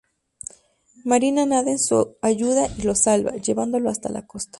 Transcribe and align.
Marina 1.05 1.45
nada 1.45 1.69
en 1.69 1.77
su 1.77 2.17
ayuda 2.23 2.67
y 2.75 2.81
lo 2.81 2.95
salva, 2.95 3.33
llevándolo 3.35 3.87
hasta 3.91 4.09
la 4.09 4.25
costa. 4.25 4.49